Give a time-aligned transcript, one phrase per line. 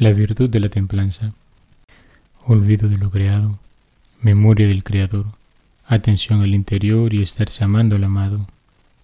[0.00, 1.34] La virtud de la templanza.
[2.46, 3.58] Olvido de lo creado,
[4.22, 5.26] memoria del Creador,
[5.84, 8.46] atención al interior y estarse amando al amado.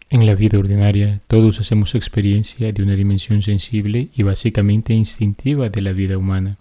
[0.08, 5.82] En la vida ordinaria todos hacemos experiencia de una dimensión sensible y básicamente instintiva de
[5.82, 6.56] la vida humana,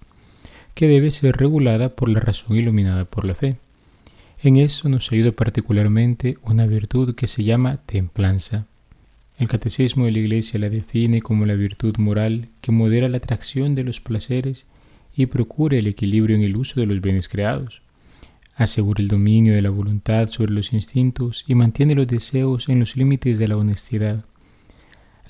[0.73, 3.55] que debe ser regulada por la razón iluminada por la fe.
[4.43, 8.65] En eso nos ayuda particularmente una virtud que se llama templanza
[9.37, 13.75] el catecismo de la Iglesia la define como la virtud moral que modera la atracción
[13.75, 14.65] de los placeres
[15.15, 17.81] y procura el equilibrio en el uso de los bienes creados.
[18.55, 22.95] Asegura el dominio de la voluntad sobre los instintos y mantiene los deseos en los
[22.95, 24.23] límites de la honestidad.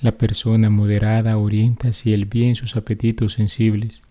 [0.00, 4.02] La persona moderada orienta hacia el bien sus apetitos sensibles,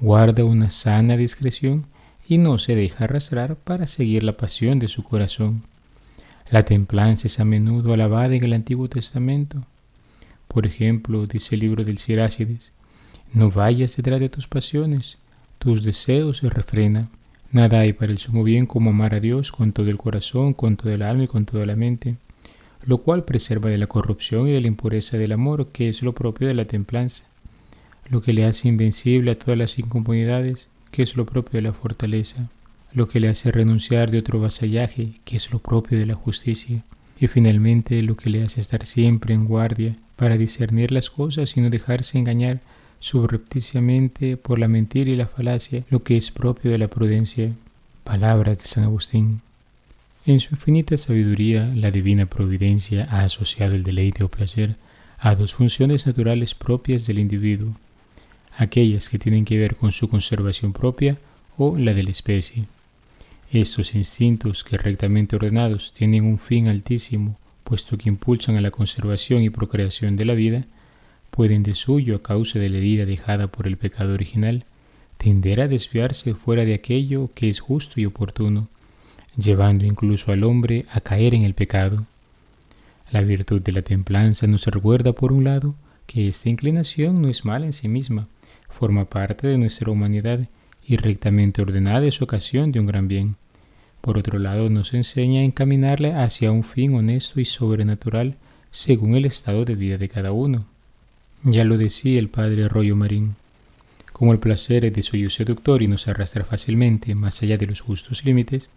[0.00, 1.86] guarda una sana discreción
[2.26, 5.62] y no se deja arrastrar para seguir la pasión de su corazón.
[6.50, 9.66] La templanza es a menudo alabada en el Antiguo Testamento.
[10.48, 12.72] Por ejemplo, dice el libro del Sirácides,
[13.34, 15.18] no vayas detrás de tus pasiones,
[15.58, 17.10] tus deseos se refrena.
[17.52, 20.78] Nada hay para el sumo bien como amar a Dios con todo el corazón, con
[20.78, 22.16] todo el alma y con toda la mente,
[22.82, 26.14] lo cual preserva de la corrupción y de la impureza del amor, que es lo
[26.14, 27.24] propio de la templanza,
[28.08, 31.74] lo que le hace invencible a todas las incomodidades, que es lo propio de la
[31.74, 32.48] fortaleza
[32.92, 36.82] lo que le hace renunciar de otro vasallaje, que es lo propio de la justicia,
[37.20, 41.60] y finalmente lo que le hace estar siempre en guardia para discernir las cosas y
[41.60, 42.60] no dejarse engañar
[43.00, 47.52] subrepticiamente por la mentira y la falacia, lo que es propio de la prudencia.
[48.04, 49.42] Palabras de San Agustín.
[50.26, 54.76] En su infinita sabiduría, la divina providencia ha asociado el deleite o placer
[55.18, 57.74] a dos funciones naturales propias del individuo,
[58.56, 61.18] aquellas que tienen que ver con su conservación propia
[61.56, 62.64] o la de la especie.
[63.50, 69.42] Estos instintos que rectamente ordenados tienen un fin altísimo, puesto que impulsan a la conservación
[69.42, 70.66] y procreación de la vida,
[71.30, 74.66] pueden de suyo, a causa de la herida dejada por el pecado original,
[75.16, 78.68] tender a desviarse fuera de aquello que es justo y oportuno,
[79.34, 82.06] llevando incluso al hombre a caer en el pecado.
[83.10, 85.74] La virtud de la templanza nos recuerda, por un lado,
[86.06, 88.28] que esta inclinación no es mala en sí misma,
[88.68, 90.48] forma parte de nuestra humanidad
[90.88, 93.36] y rectamente ordenada es ocasión de un gran bien.
[94.00, 98.36] Por otro lado, nos enseña a encaminarle hacia un fin honesto y sobrenatural
[98.70, 100.64] según el estado de vida de cada uno.
[101.42, 103.36] Ya lo decía el padre Arroyo Marín.
[104.14, 107.82] Como el placer es de suyo seductor y nos arrastra fácilmente más allá de los
[107.82, 108.70] justos límites,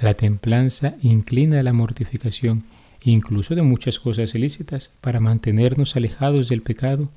[0.00, 2.64] la templanza inclina a la mortificación
[3.04, 7.08] incluso de muchas cosas ilícitas para mantenernos alejados del pecado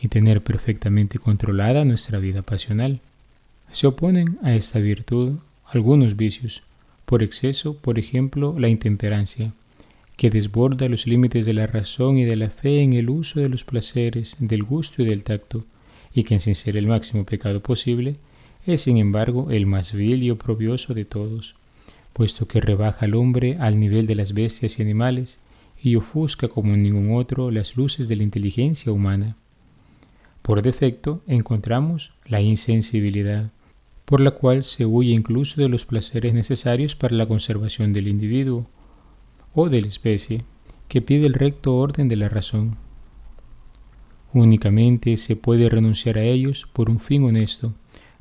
[0.00, 3.00] y tener perfectamente controlada nuestra vida pasional.
[3.72, 6.62] Se oponen a esta virtud algunos vicios,
[7.04, 9.52] por exceso, por ejemplo, la intemperancia,
[10.16, 13.48] que desborda los límites de la razón y de la fe en el uso de
[13.48, 15.64] los placeres, del gusto y del tacto,
[16.12, 18.16] y que sin ser el máximo pecado posible,
[18.66, 21.54] es sin embargo el más vil y oprobioso de todos,
[22.12, 25.38] puesto que rebaja al hombre al nivel de las bestias y animales,
[25.80, 29.36] y ofusca como ningún otro las luces de la inteligencia humana.
[30.42, 33.52] Por defecto encontramos la insensibilidad,
[34.10, 38.66] por la cual se huye incluso de los placeres necesarios para la conservación del individuo
[39.54, 40.42] o de la especie,
[40.88, 42.76] que pide el recto orden de la razón.
[44.32, 47.72] Únicamente se puede renunciar a ellos por un fin honesto,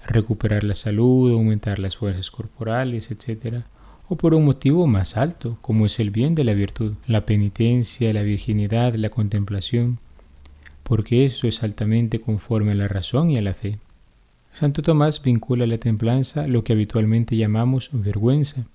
[0.06, 3.64] recuperar la salud, aumentar las fuerzas corporales, etc.,
[4.08, 8.14] o por un motivo más alto, como es el bien de la virtud, la penitencia,
[8.14, 9.98] la virginidad, la contemplación,
[10.84, 13.80] porque eso es altamente conforme a la razón y a la fe.
[14.54, 18.66] Santo Tomás vincula la templanza lo que habitualmente llamamos vergüenza,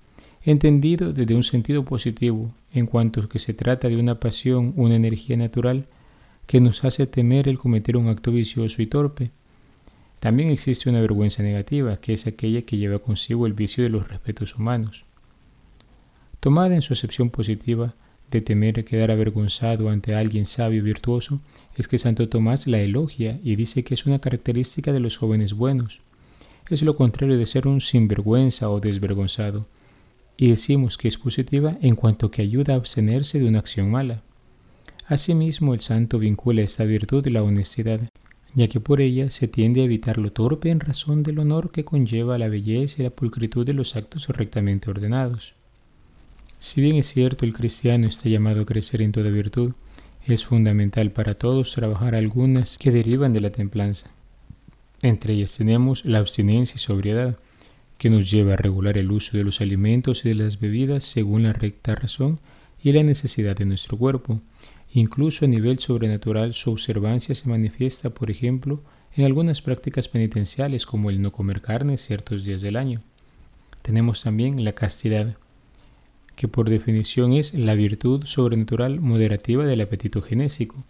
[0.43, 5.37] entendido desde un sentido positivo, en cuanto que se trata de una pasión, una energía
[5.37, 5.85] natural
[6.45, 9.31] que nos hace temer el cometer un acto vicioso y torpe.
[10.19, 14.07] También existe una vergüenza negativa, que es aquella que lleva consigo el vicio de los
[14.07, 15.05] respetos humanos.
[16.39, 17.95] Tomada en su acepción positiva,
[18.31, 21.41] de temer quedar avergonzado ante alguien sabio y virtuoso,
[21.75, 25.53] es que Santo Tomás la elogia y dice que es una característica de los jóvenes
[25.53, 26.01] buenos.
[26.69, 29.67] Es lo contrario de ser un sinvergüenza o desvergonzado.
[30.37, 34.23] Y decimos que es positiva en cuanto que ayuda a abstenerse de una acción mala.
[35.07, 38.01] Asimismo, el santo vincula esta virtud de la honestidad,
[38.55, 41.85] ya que por ella se tiende a evitar lo torpe en razón del honor que
[41.85, 45.53] conlleva la belleza y la pulcritud de los actos rectamente ordenados.
[46.65, 49.73] Si bien es cierto el cristiano está llamado a crecer en toda virtud,
[50.25, 54.09] es fundamental para todos trabajar algunas que derivan de la templanza.
[55.03, 57.37] Entre ellas tenemos la abstinencia y sobriedad,
[57.99, 61.43] que nos lleva a regular el uso de los alimentos y de las bebidas según
[61.43, 62.39] la recta razón
[62.81, 64.41] y la necesidad de nuestro cuerpo.
[64.91, 68.81] Incluso a nivel sobrenatural su observancia se manifiesta, por ejemplo,
[69.13, 73.03] en algunas prácticas penitenciales como el no comer carne ciertos días del año.
[73.83, 75.37] Tenemos también la castidad,
[76.35, 80.83] que por definición es la virtud sobrenatural moderativa del apetito genésico.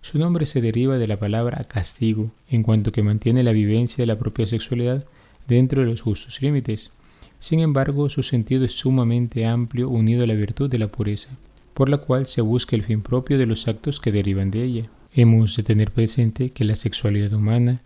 [0.00, 4.06] Su nombre se deriva de la palabra castigo, en cuanto que mantiene la vivencia de
[4.06, 5.04] la propia sexualidad
[5.46, 6.92] dentro de los justos límites.
[7.40, 11.30] Sin embargo, su sentido es sumamente amplio unido a la virtud de la pureza,
[11.74, 14.90] por la cual se busca el fin propio de los actos que derivan de ella.
[15.14, 17.80] Hemos de tener presente que la sexualidad humana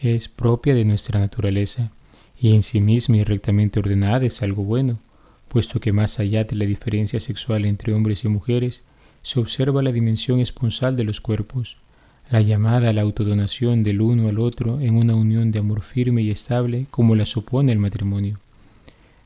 [0.00, 1.92] es propia de nuestra naturaleza
[2.40, 4.98] y en sí misma y rectamente ordenada es algo bueno,
[5.48, 8.82] puesto que más allá de la diferencia sexual entre hombres y mujeres,
[9.22, 11.78] se observa la dimensión esponsal de los cuerpos,
[12.30, 16.22] la llamada a la autodonación del uno al otro en una unión de amor firme
[16.22, 18.38] y estable como la supone el matrimonio.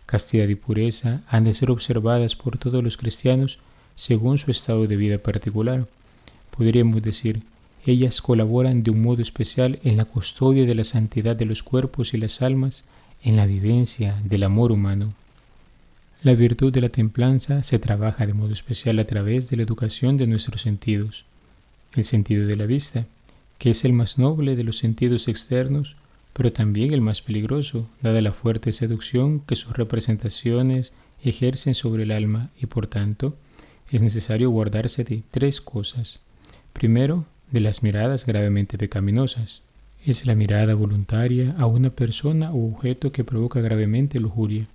[0.07, 3.59] Castidad y pureza han de ser observadas por todos los cristianos
[3.95, 5.87] según su estado de vida particular.
[6.57, 7.43] Podríamos decir,
[7.87, 12.13] ellas colaboran de un modo especial en la custodia de la santidad de los cuerpos
[12.13, 12.85] y las almas,
[13.23, 15.13] en la vivencia del amor humano.
[16.23, 20.19] La virtud de la templanza se trabaja de modo especial a través de la educación
[20.19, 21.25] de nuestros sentidos.
[21.97, 23.07] El sentido de la vista,
[23.57, 25.97] que es el más noble de los sentidos externos,
[26.35, 30.93] pero también el más peligroso, dada la fuerte seducción que sus representaciones
[31.25, 33.35] ejercen sobre el alma y por tanto
[33.91, 36.21] es necesario guardarse de tres cosas.
[36.75, 39.63] Primero, de las miradas gravemente pecaminosas.
[40.05, 44.67] Es la mirada voluntaria a una persona o objeto que provoca gravemente lujuria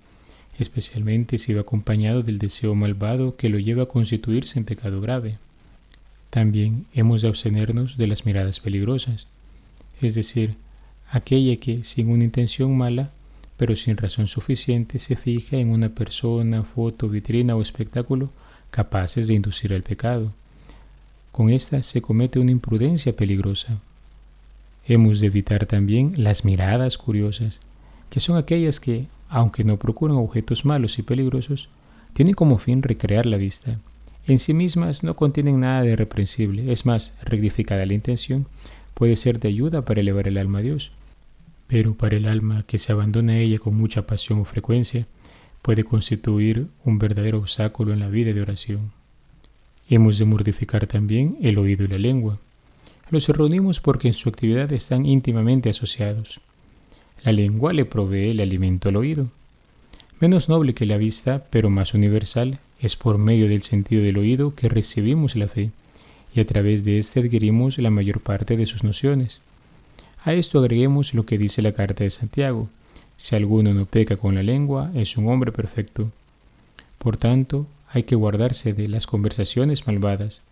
[0.58, 5.38] especialmente si va acompañado del deseo malvado que lo lleva a constituirse en pecado grave.
[6.30, 9.26] También hemos de abstenernos de las miradas peligrosas,
[10.00, 10.56] es decir,
[11.10, 13.10] aquella que, sin una intención mala,
[13.56, 18.30] pero sin razón suficiente, se fija en una persona, foto, vitrina o espectáculo
[18.70, 20.32] capaces de inducir al pecado.
[21.32, 23.78] Con esta se comete una imprudencia peligrosa.
[24.86, 27.60] Hemos de evitar también las miradas curiosas,
[28.10, 31.68] que son aquellas que, aunque no procuran objetos malos y peligrosos,
[32.12, 33.78] tienen como fin recrear la vista.
[34.26, 38.46] En sí mismas no contienen nada de reprensible, es más, rectificada la intención,
[38.94, 40.90] puede ser de ayuda para elevar el alma a Dios.
[41.68, 45.06] Pero para el alma que se abandona a ella con mucha pasión o frecuencia,
[45.62, 48.92] puede constituir un verdadero obstáculo en la vida de oración.
[49.88, 52.38] Hemos de mortificar también el oído y la lengua.
[53.10, 56.40] Los reunimos porque en su actividad están íntimamente asociados.
[57.22, 59.28] La lengua le provee el alimento al oído.
[60.20, 64.54] Menos noble que la vista, pero más universal, es por medio del sentido del oído
[64.54, 65.70] que recibimos la fe,
[66.34, 69.40] y a través de éste adquirimos la mayor parte de sus nociones.
[70.24, 72.68] A esto agreguemos lo que dice la carta de Santiago.
[73.16, 76.10] Si alguno no peca con la lengua, es un hombre perfecto.
[76.98, 80.42] Por tanto, hay que guardarse de las conversaciones malvadas,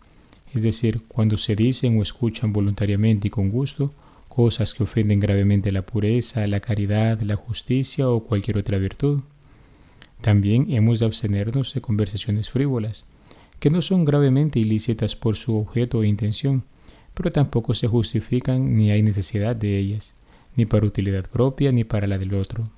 [0.55, 3.93] es decir, cuando se dicen o escuchan voluntariamente y con gusto,
[4.35, 9.21] cosas que ofenden gravemente la pureza, la caridad, la justicia o cualquier otra virtud.
[10.23, 13.05] También hemos de abstenernos de conversaciones frívolas,
[13.61, 16.65] que no son gravemente ilícitas por su objeto o intención,
[17.15, 20.15] pero tampoco se justifican ni hay necesidad de ellas,
[20.57, 22.71] ni para utilidad propia ni para la del otro.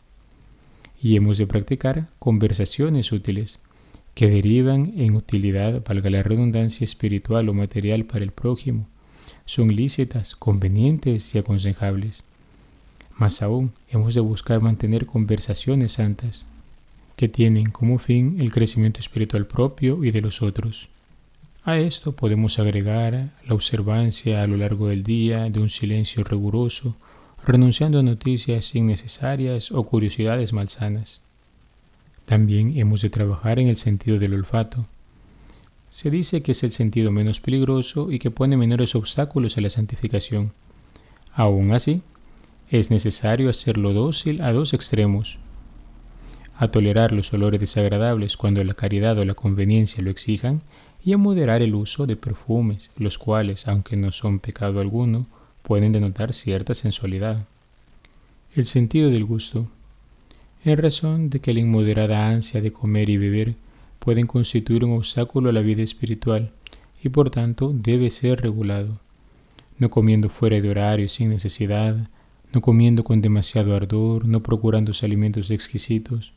[1.00, 3.60] Y hemos de practicar conversaciones útiles,
[4.14, 8.88] que derivan en utilidad, valga la redundancia espiritual o material para el prójimo,
[9.46, 12.24] son lícitas, convenientes y aconsejables.
[13.16, 16.44] Más aún, hemos de buscar mantener conversaciones santas,
[17.16, 20.88] que tienen como fin el crecimiento espiritual propio y de los otros.
[21.64, 26.94] A esto podemos agregar la observancia a lo largo del día de un silencio riguroso,
[27.44, 31.20] renunciando a noticias innecesarias o curiosidades malsanas.
[32.26, 34.86] También hemos de trabajar en el sentido del olfato,
[35.90, 39.70] se dice que es el sentido menos peligroso y que pone menores obstáculos a la
[39.70, 40.52] santificación.
[41.32, 42.02] Aún así,
[42.70, 45.38] es necesario hacerlo dócil a dos extremos.
[46.58, 50.62] A tolerar los olores desagradables cuando la caridad o la conveniencia lo exijan
[51.04, 55.26] y a moderar el uso de perfumes, los cuales, aunque no son pecado alguno,
[55.62, 57.46] pueden denotar cierta sensualidad.
[58.54, 59.68] El sentido del gusto.
[60.64, 63.54] En razón de que la inmoderada ansia de comer y beber
[63.98, 66.52] pueden constituir un obstáculo a la vida espiritual
[67.02, 68.98] y por tanto debe ser regulado.
[69.78, 72.08] No comiendo fuera de horario sin necesidad,
[72.52, 76.32] no comiendo con demasiado ardor, no procurándose alimentos exquisitos,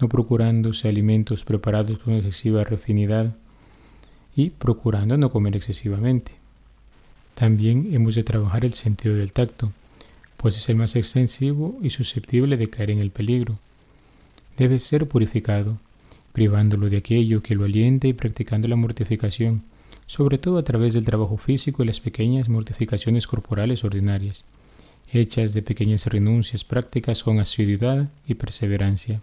[0.00, 3.34] no procurándose alimentos preparados con excesiva refinidad
[4.34, 6.32] y procurando no comer excesivamente.
[7.34, 9.72] También hemos de trabajar el sentido del tacto,
[10.36, 13.58] pues es el más extensivo y susceptible de caer en el peligro.
[14.56, 15.78] Debe ser purificado,
[16.32, 19.62] privándolo de aquello que lo alienta y practicando la mortificación,
[20.06, 24.44] sobre todo a través del trabajo físico y las pequeñas mortificaciones corporales ordinarias,
[25.12, 29.22] hechas de pequeñas renuncias prácticas con asiduidad y perseverancia.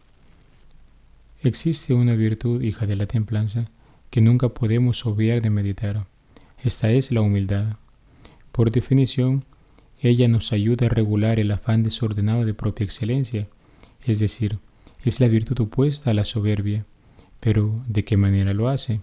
[1.43, 3.69] Existe una virtud, hija de la templanza,
[4.09, 6.05] que nunca podemos obviar de meditar.
[6.63, 7.77] Esta es la humildad.
[8.51, 9.43] Por definición,
[10.01, 13.47] ella nos ayuda a regular el afán desordenado de propia excelencia,
[14.05, 14.59] es decir,
[15.03, 16.85] es la virtud opuesta a la soberbia.
[17.47, 18.99] Pero, ¿de qué manera lo hace?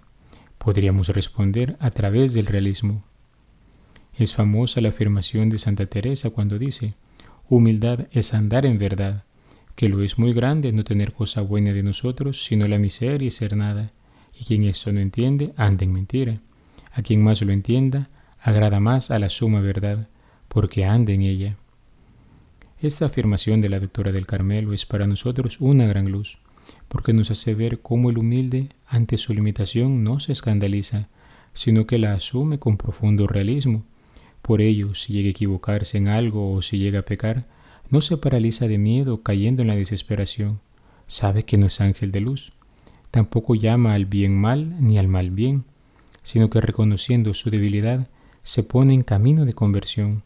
[0.59, 3.03] Podríamos responder a través del realismo.
[4.19, 6.93] Es famosa la afirmación de Santa Teresa cuando dice,
[7.49, 9.25] humildad es andar en verdad,
[9.77, 13.31] que lo es muy grande no tener cosa buena de nosotros, sino la miseria y
[13.31, 13.93] ser nada,
[14.39, 16.43] y quien esto no entiende, anda en mentira.
[16.93, 18.11] A quien más lo entienda,
[18.43, 20.09] agrada más a la suma verdad,
[20.49, 21.57] porque anda en ella.
[22.79, 26.37] Esta afirmación de la doctora del Carmelo es para nosotros una gran luz,
[26.89, 31.09] porque nos hace ver cómo el humilde ante su limitación no se escandaliza,
[31.53, 33.85] sino que la asume con profundo realismo.
[34.43, 37.47] Por ello, si llega a equivocarse en algo o si llega a pecar,
[37.91, 40.61] no se paraliza de miedo cayendo en la desesperación.
[41.07, 42.53] Sabe que no es ángel de luz.
[43.11, 45.65] Tampoco llama al bien mal ni al mal bien,
[46.23, 48.09] sino que reconociendo su debilidad,
[48.43, 50.23] se pone en camino de conversión.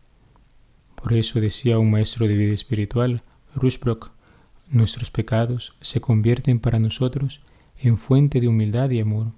[0.95, 3.23] Por eso decía un maestro de vida espiritual,
[3.55, 4.11] Rushbrook,
[4.71, 7.41] nuestros pecados se convierten para nosotros
[7.79, 9.33] en fuente de humildad y amor.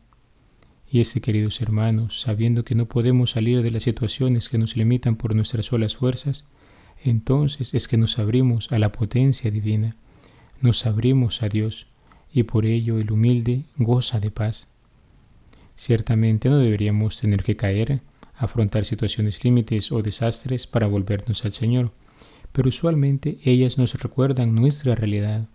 [0.90, 5.16] Y ese, queridos hermanos, sabiendo que no podemos salir de las situaciones que nos limitan
[5.16, 6.46] por nuestras solas fuerzas,
[7.04, 9.96] entonces es que nos abrimos a la potencia divina,
[10.60, 11.87] nos abrimos a Dios,
[12.32, 14.68] y por ello el humilde goza de paz.
[15.76, 18.00] Ciertamente no deberíamos tener que caer,
[18.37, 21.92] afrontar situaciones límites o desastres para volvernos al Señor,
[22.52, 25.47] pero usualmente ellas nos recuerdan nuestra realidad,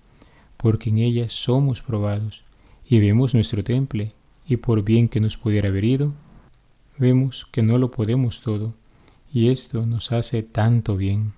[0.58, 2.44] porque en ellas somos probados
[2.88, 4.14] y vemos nuestro temple,
[4.48, 6.14] y por bien que nos pudiera haber ido,
[6.98, 8.74] vemos que no lo podemos todo,
[9.34, 11.34] y esto nos hace tanto bien.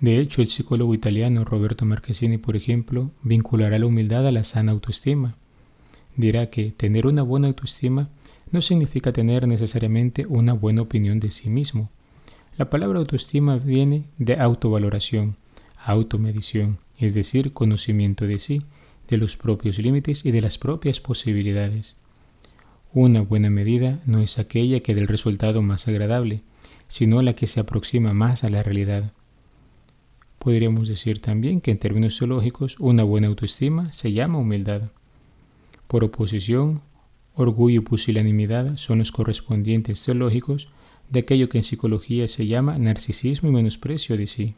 [0.00, 4.72] De hecho, el psicólogo italiano Roberto Marchesini, por ejemplo, vinculará la humildad a la sana
[4.72, 5.36] autoestima.
[6.16, 8.08] Dirá que tener una buena autoestima
[8.50, 11.88] no significa tener necesariamente una buena opinión de sí mismo,
[12.56, 15.36] la palabra autoestima viene de autovaloración,
[15.84, 18.62] automedición, es decir, conocimiento de sí,
[19.08, 21.96] de los propios límites y de las propias posibilidades.
[22.92, 26.42] Una buena medida no es aquella que del resultado más agradable,
[26.88, 29.12] sino la que se aproxima más a la realidad.
[30.38, 34.90] Podríamos decir también que en términos teológicos una buena autoestima se llama humildad.
[35.86, 36.82] Por oposición,
[37.34, 40.68] orgullo y pusilanimidad son los correspondientes teológicos
[41.12, 44.54] de aquello que en psicología se llama narcisismo y menosprecio de sí.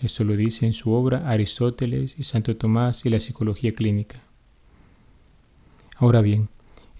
[0.00, 4.20] Esto lo dice en su obra Aristóteles y Santo Tomás y la psicología clínica.
[5.96, 6.48] Ahora bien,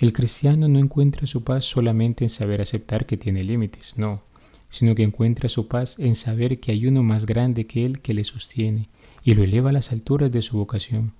[0.00, 4.22] el cristiano no encuentra su paz solamente en saber aceptar que tiene límites, no,
[4.70, 8.12] sino que encuentra su paz en saber que hay uno más grande que él que
[8.12, 8.88] le sostiene
[9.22, 11.12] y lo eleva a las alturas de su vocación.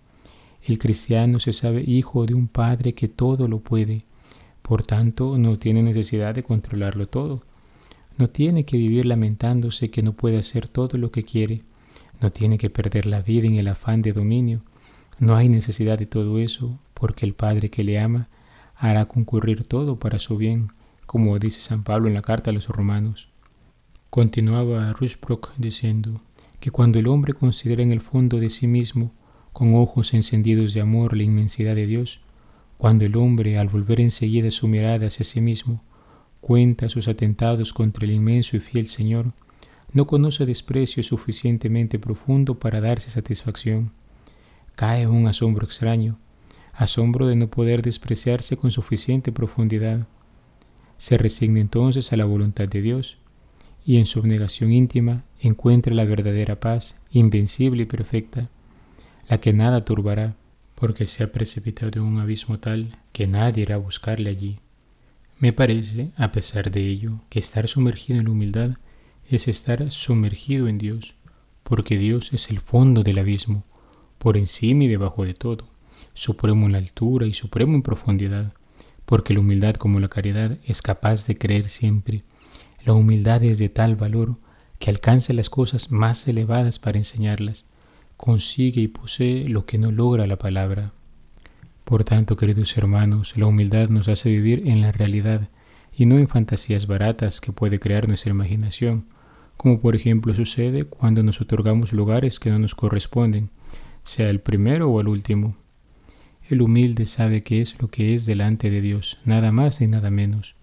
[0.66, 4.04] El cristiano se sabe hijo de un Padre que todo lo puede,
[4.70, 7.42] por tanto, no tiene necesidad de controlarlo todo.
[8.16, 11.64] No tiene que vivir lamentándose que no puede hacer todo lo que quiere.
[12.20, 14.62] No tiene que perder la vida en el afán de dominio.
[15.18, 18.28] No hay necesidad de todo eso, porque el Padre que le ama
[18.76, 20.68] hará concurrir todo para su bien,
[21.04, 23.26] como dice San Pablo en la carta a los romanos.
[24.08, 26.20] Continuaba Rushbrook diciendo
[26.60, 29.10] que cuando el hombre considera en el fondo de sí mismo,
[29.52, 32.20] con ojos encendidos de amor, la inmensidad de Dios,
[32.80, 35.84] cuando el hombre, al volver enseguida su mirada hacia sí mismo,
[36.40, 39.34] cuenta sus atentados contra el inmenso y fiel Señor,
[39.92, 43.92] no conoce desprecio suficientemente profundo para darse satisfacción.
[44.76, 46.16] Cae un asombro extraño,
[46.72, 50.06] asombro de no poder despreciarse con suficiente profundidad.
[50.96, 53.18] Se resigna entonces a la voluntad de Dios
[53.84, 58.48] y en su abnegación íntima encuentra la verdadera paz, invencible y perfecta,
[59.28, 60.34] la que nada turbará,
[60.80, 64.60] porque se ha precipitado en un abismo tal que nadie irá a buscarle allí.
[65.38, 68.70] Me parece, a pesar de ello, que estar sumergido en la humildad
[69.28, 71.14] es estar sumergido en Dios,
[71.64, 73.64] porque Dios es el fondo del abismo,
[74.16, 75.68] por encima y debajo de todo,
[76.14, 78.54] supremo en la altura y supremo en profundidad,
[79.04, 82.24] porque la humildad como la caridad es capaz de creer siempre.
[82.86, 84.36] La humildad es de tal valor
[84.78, 87.66] que alcanza las cosas más elevadas para enseñarlas,
[88.20, 90.92] consigue y posee lo que no logra la palabra.
[91.86, 95.48] Por tanto, queridos hermanos, la humildad nos hace vivir en la realidad
[95.96, 99.06] y no en fantasías baratas que puede crear nuestra imaginación,
[99.56, 103.48] como por ejemplo sucede cuando nos otorgamos lugares que no nos corresponden,
[104.02, 105.56] sea el primero o el último.
[106.46, 110.10] El humilde sabe que es lo que es delante de Dios, nada más y nada
[110.10, 110.56] menos.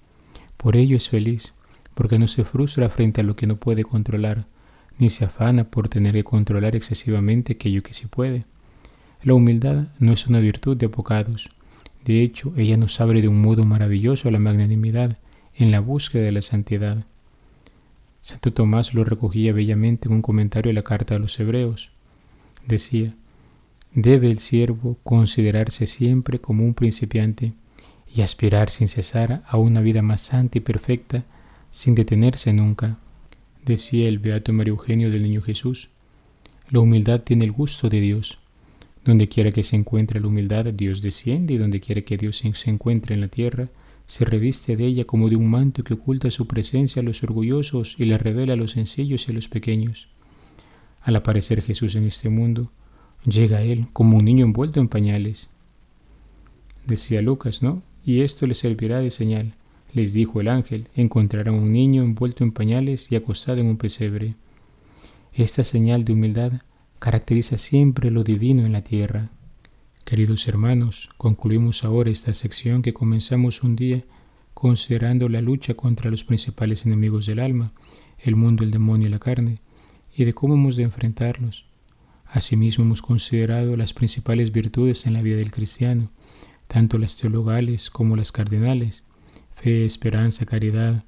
[0.58, 1.56] Por ello es feliz,
[1.96, 4.46] porque no se frustra frente a lo que no puede controlar,
[5.00, 8.46] ni se afana por tener que controlar excesivamente aquello que sí puede.
[9.24, 11.50] La humildad no es una virtud de abogados.
[12.06, 15.18] De hecho, ella nos abre de un modo maravilloso a la magnanimidad
[15.56, 17.06] en la búsqueda de la santidad.
[18.22, 21.92] Santo Tomás lo recogía bellamente en un comentario de la carta a los hebreos.
[22.66, 23.13] Decía,
[23.94, 27.54] debe el siervo considerarse siempre como un principiante
[28.13, 31.24] y aspirar sin cesar a una vida más santa y perfecta
[31.72, 32.98] sin detenerse nunca.
[33.66, 35.90] Decía el Beato Mario Eugenio del Niño Jesús,
[36.70, 38.40] la humildad tiene el gusto de Dios.
[39.06, 42.70] Donde quiera que se encuentre la humildad, Dios desciende y donde quiera que Dios se
[42.70, 43.70] encuentre en la tierra,
[44.06, 47.96] se reviste de ella como de un manto que oculta su presencia a los orgullosos
[47.98, 50.08] y la revela a los sencillos y a los pequeños.
[51.02, 52.72] Al aparecer Jesús en este mundo,
[53.26, 55.50] llega a él como un niño envuelto en pañales.
[56.86, 57.84] Decía Lucas, ¿no?
[58.06, 59.54] Y esto les servirá de señal.
[59.98, 64.36] Les dijo el ángel, encontrarán un niño envuelto en pañales y acostado en un pesebre.
[65.34, 66.62] Esta señal de humildad
[67.00, 69.32] caracteriza siempre lo divino en la tierra.
[70.06, 74.04] Queridos hermanos, concluimos ahora esta sección que comenzamos un día
[74.54, 77.74] considerando la lucha contra los principales enemigos del alma,
[78.20, 79.62] el mundo, el demonio y la carne,
[80.16, 81.66] y de cómo hemos de enfrentarlos.
[82.27, 86.12] Asimismo hemos considerado las principales virtudes en la vida del cristiano,
[86.68, 89.07] tanto las teologales como las cardinales,
[89.58, 91.04] fe, esperanza, caridad,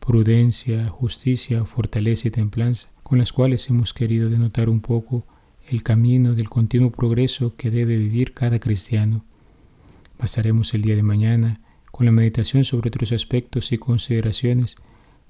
[0.00, 5.24] prudencia, justicia, fortaleza y templanza, con las cuales hemos querido denotar un poco
[5.68, 9.24] el camino del continuo progreso que debe vivir cada cristiano.
[10.18, 11.60] Pasaremos el día de mañana
[11.92, 14.76] con la meditación sobre otros aspectos y consideraciones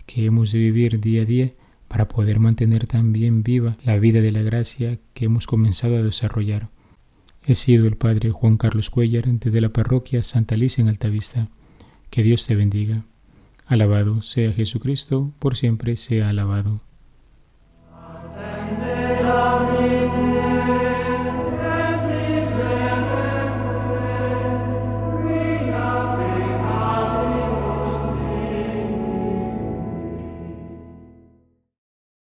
[0.07, 1.53] que hemos de vivir día a día
[1.89, 6.71] para poder mantener también viva la vida de la gracia que hemos comenzado a desarrollar.
[7.47, 11.51] He sido el Padre Juan Carlos Cuellar desde la parroquia Santa Alicia en Altavista.
[12.15, 13.03] Que Dios te bendiga.
[13.67, 16.81] Alabado sea Jesucristo, por siempre sea alabado.